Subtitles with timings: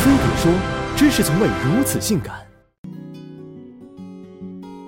[0.00, 0.50] 飞碟说
[0.96, 2.34] ：“知识从未如此性感。”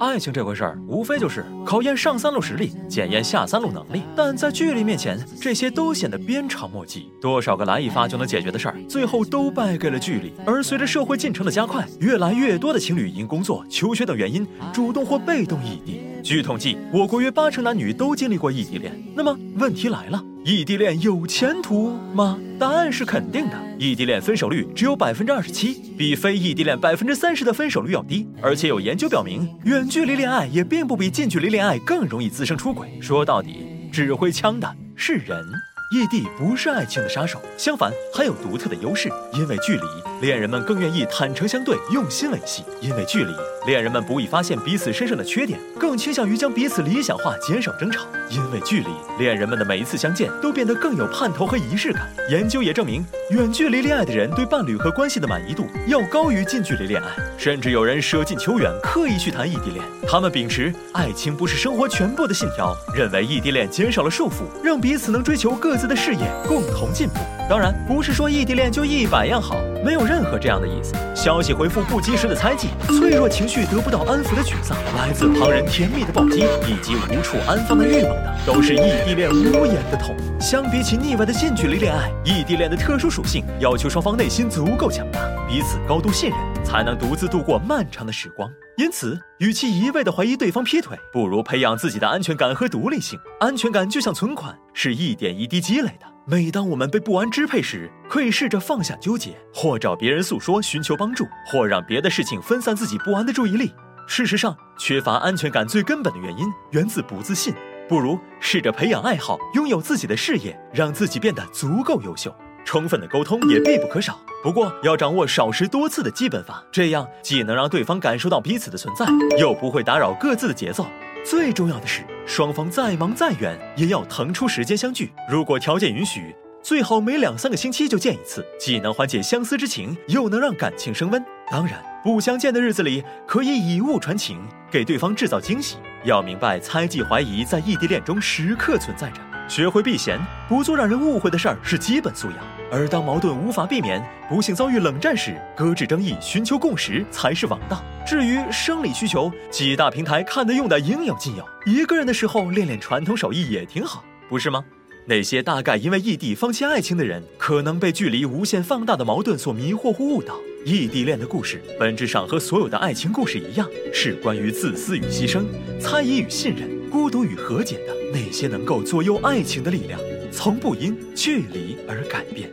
[0.00, 4.02] 爱情这回事儿，无非就是考验上三路实力，检验下三路能力。
[4.16, 7.08] 但在距离面前，这些都显得鞭长莫及。
[7.20, 10.32] 多少个来一发就能解决的事儿，最后都败给了距离。
[10.44, 16.00] 而随着社会进程的加快，越来越多的情侣因工作、求学等原因，主动或被动异地。
[16.20, 18.92] 据统计，我国约八成男女都经历过异地恋。
[19.14, 22.38] 那么问题来了，异地恋有前途吗？
[22.56, 23.60] 答案是肯定的。
[23.80, 28.28] 异地恋分手率只有百分之二十七，比非异地恋百分之三十的分手率要低。
[28.40, 32.96] 而且有研究表明，远距离恋爱也并不比近距离恋爱更容易滋生出轨。
[33.00, 35.44] 说到底，指挥枪的是人。
[35.88, 39.08] 异地不是爱情的杀手，相反还有独特的优势。
[39.32, 39.82] 因为距离，
[40.20, 42.64] 恋人们更愿意坦诚相对，用心维系。
[42.80, 43.32] 因为距离，
[43.66, 48.04] 恋人们不易发现彼此身上的缺点，更倾向于将彼此理想化，减少争吵。
[48.28, 52.02] 因为距离，恋人们的每一次相见都变得更有盼头和仪式感。
[52.28, 59.84] 研究也证明，远距离恋爱的人对伴侣和关系的满意度要高于近距离恋爱，甚至有人舍近求远，刻意去谈异地恋。
[60.06, 67.14] 他们秉持爱情不是生活全部的信条，认为异地恋减少了束缚，让彼此能追求各自的事业，共同进步。
[67.48, 70.94] 当然，不是说异地恋就一百样好，没有任何这样的意思。
[71.14, 80.16] 消息回复不及时的猜忌，脆弱情绪得不到安抚的沮丧，来自旁人甜蜜的暴击，以及无处安放的欲望等，都是异地恋无言的痛。
[80.40, 88.50] 相比起腻歪的近距离恋爱，异地恋的特殊属性要求双方内心足够强大，彼此高度信任，才能独自度过漫长的时光。
[88.76, 93.18] 因此，与其一味的怀疑对方劈腿，不如培养自己的安全感和独立性。
[93.38, 96.15] 安全感就像存款，是一点一滴积累的。
[96.28, 103.72] 每当我们被不安支配时，可以试着放下纠结，或找别人诉说寻求帮助，或让别的事情分散自己不安的注意力。
[104.08, 107.54] 事实上，缺乏安全感最根本的原因源自不自信。
[107.88, 112.34] 不如试着培养爱好，拥有自己的事业，让自己变得足够优秀。
[112.64, 119.06] 充分的沟通也必不可少，不过要掌握少时多次的基本法，这样既能让对方感受到彼此的存在，
[119.38, 120.86] 又不会打扰各自的节奏。
[121.28, 125.10] 最重要的是，双方再忙再远，也要腾出时间相聚。
[125.28, 126.32] 如果条件允许，
[126.62, 131.20] 最好每两三个星期就见一次，既能缓解相思之情，又能让感情升温。
[131.50, 134.38] 当然，不相见的日子里，可以以物传情，
[134.70, 135.78] 给对方制造惊喜。
[136.04, 139.20] 要明白，猜忌怀疑在异地恋中时刻存在着。
[139.48, 140.18] 学会避嫌，
[140.48, 142.38] 不做让人误会的事儿是基本素养。
[142.70, 147.82] 而当矛盾无法避免，不幸遭遇冷战时，搁置争议，寻求共识才是王道。
[148.04, 151.44] 至于生理需求，几大平台看得用的应有尽有。
[151.64, 154.64] 一个人的时候练练传统手艺也挺好，不是吗？
[155.08, 160.34] 那些大概因为异地放弃爱情的人，可能被距离无限放大的矛盾所迷惑或误导。
[160.64, 165.44] 异地恋的故事，本质上和所有的爱情故事一样，是关于自私与牺牲、
[165.78, 167.94] 猜疑与信任、孤独与和解的。
[168.10, 170.00] 那些能够左右爱情的力量，
[170.32, 172.50] 从不因距离而改变。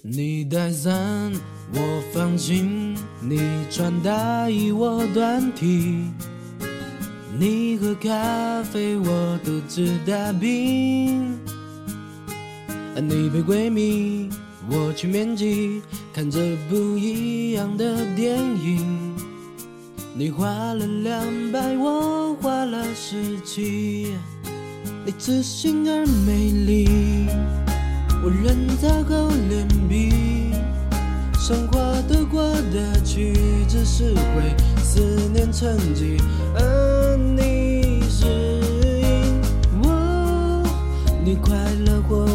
[0.00, 1.32] 你带伞，
[1.74, 6.04] 我放晴；你穿大衣，我短 T；
[7.36, 11.36] 你喝咖啡，我独自打冰。
[12.94, 14.28] 你陪闺蜜，
[14.70, 15.82] 我去面基，
[16.14, 16.38] 看着
[16.70, 19.11] 不一样的电影。
[20.14, 24.14] 你花了两百，我花了十七。
[25.06, 27.26] 你自信而美丽，
[28.22, 30.52] 我人造厚脸皮。
[31.38, 33.32] 生活得过得去，
[33.66, 35.00] 只是会思
[35.32, 36.18] 念成疾。
[36.56, 38.26] 而你是
[39.00, 39.40] 因
[39.82, 40.62] 我，
[41.24, 41.56] 你快
[41.86, 42.26] 乐或